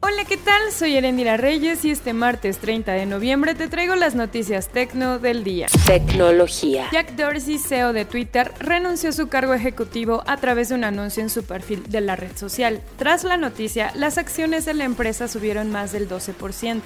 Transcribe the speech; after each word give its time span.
Hola, 0.00 0.24
¿qué 0.24 0.36
tal? 0.36 0.70
Soy 0.70 0.96
Erendira 0.96 1.36
Reyes 1.36 1.84
y 1.84 1.90
este 1.90 2.12
martes 2.12 2.58
30 2.58 2.92
de 2.92 3.04
noviembre 3.04 3.56
te 3.56 3.66
traigo 3.66 3.96
las 3.96 4.14
noticias 4.14 4.68
tecno 4.68 5.18
del 5.18 5.42
día. 5.42 5.66
Tecnología. 5.86 6.86
Jack 6.92 7.16
Dorsey, 7.16 7.58
CEO 7.58 7.92
de 7.92 8.04
Twitter, 8.04 8.52
renunció 8.60 9.08
a 9.08 9.12
su 9.12 9.26
cargo 9.26 9.54
ejecutivo 9.54 10.22
a 10.28 10.36
través 10.36 10.68
de 10.68 10.76
un 10.76 10.84
anuncio 10.84 11.20
en 11.20 11.30
su 11.30 11.42
perfil 11.42 11.82
de 11.88 12.00
la 12.00 12.14
red 12.14 12.36
social. 12.36 12.80
Tras 12.96 13.24
la 13.24 13.36
noticia, 13.36 13.90
las 13.96 14.18
acciones 14.18 14.64
de 14.66 14.74
la 14.74 14.84
empresa 14.84 15.26
subieron 15.26 15.72
más 15.72 15.90
del 15.90 16.08
12%. 16.08 16.80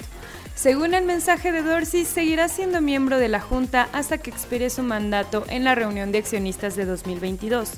Según 0.55 0.93
el 0.93 1.03
mensaje 1.03 1.51
de 1.51 1.63
Dorsey, 1.63 2.05
seguirá 2.05 2.47
siendo 2.47 2.79
miembro 2.79 3.17
de 3.17 3.27
la 3.27 3.39
Junta 3.39 3.89
hasta 3.91 4.19
que 4.19 4.29
expire 4.29 4.69
su 4.69 4.83
mandato 4.83 5.45
en 5.49 5.63
la 5.63 5.73
reunión 5.73 6.11
de 6.11 6.19
accionistas 6.19 6.75
de 6.75 6.85
2022. 6.85 7.71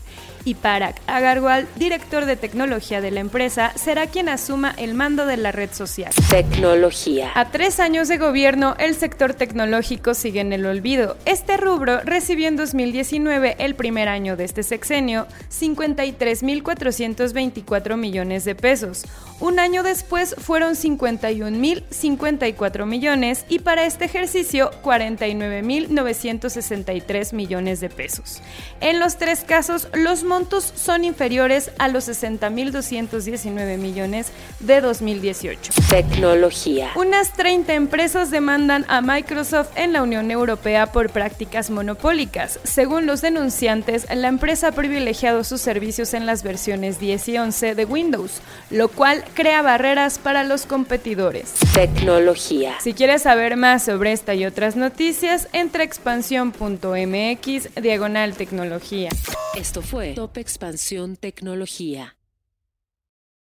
Y 0.43 0.55
Parag 0.55 0.95
Agarwal, 1.07 1.67
director 1.77 2.25
de 2.25 2.35
tecnología 2.35 2.99
de 2.99 3.11
la 3.11 3.21
empresa, 3.21 3.71
será 3.75 4.07
quien 4.07 4.27
asuma 4.27 4.73
el 4.77 4.93
mando 4.93 5.24
de 5.25 5.37
la 5.37 5.51
red 5.51 5.71
social. 5.71 6.13
Tecnología. 6.29 7.31
A 7.35 7.51
tres 7.51 7.79
años 7.79 8.07
de 8.07 8.17
gobierno, 8.17 8.75
el 8.79 8.95
sector 8.95 9.33
tecnológico 9.33 10.13
sigue 10.13 10.41
en 10.41 10.53
el 10.53 10.65
olvido. 10.65 11.17
Este 11.25 11.57
rubro 11.57 11.99
recibió 12.01 12.47
en 12.47 12.55
2019, 12.55 13.57
el 13.59 13.75
primer 13.75 14.07
año 14.09 14.37
de 14.37 14.45
este 14.45 14.63
sexenio, 14.63 15.27
53.424 15.51 17.97
millones 17.97 18.45
de 18.45 18.55
pesos. 18.55 19.05
Un 19.39 19.59
año 19.59 19.83
después 19.83 20.33
fueron 20.37 20.75
51.054 20.75 22.85
millones 22.85 23.43
y 23.49 23.59
para 23.59 23.85
este 23.85 24.05
ejercicio 24.05 24.71
49.963 24.81 27.33
millones 27.33 27.81
de 27.81 27.89
pesos. 27.89 28.41
En 28.79 28.99
los 28.99 29.17
tres 29.17 29.41
casos, 29.41 29.89
los 29.93 30.23
montos 30.23 30.71
son 30.75 31.03
inferiores 31.03 31.71
a 31.79 31.89
los 31.89 32.07
60.219 32.07 33.77
millones 33.77 34.31
de 34.61 34.79
2018. 35.15 35.73
Tecnología. 35.89 36.91
Unas 36.95 37.33
30 37.33 37.73
empresas 37.73 38.31
demandan 38.31 38.85
a 38.87 39.01
Microsoft 39.01 39.69
en 39.75 39.93
la 39.93 40.03
Unión 40.03 40.31
Europea 40.31 40.91
por 40.91 41.09
prácticas 41.09 41.69
monopólicas. 41.69 42.59
Según 42.63 43.05
los 43.05 43.21
denunciantes, 43.21 44.07
la 44.13 44.27
empresa 44.27 44.69
ha 44.69 44.71
privilegiado 44.71 45.43
sus 45.43 45.61
servicios 45.61 46.13
en 46.13 46.25
las 46.25 46.43
versiones 46.43 46.99
10 46.99 47.29
y 47.29 47.37
11 47.37 47.75
de 47.75 47.85
Windows, 47.85 48.41
lo 48.69 48.89
cual 48.89 49.23
crea 49.33 49.61
barreras 49.61 50.19
para 50.19 50.43
los 50.43 50.65
competidores. 50.65 51.53
Tecnología. 51.73 52.75
Si 52.81 52.93
quieres 52.93 53.23
saber 53.23 53.57
más 53.57 53.85
sobre 53.85 54.11
esta 54.11 54.33
y 54.33 54.45
otras 54.45 54.75
noticias, 54.75 55.47
entra 55.53 55.81
a 55.81 55.85
expansión.mx 55.85 57.75
diagonal 57.81 58.33
tecnología. 58.33 59.09
Esto 59.55 59.81
fue 59.81 60.13
Top 60.13 60.37
Expansión 60.37 61.15
Tecnología. 61.15 62.15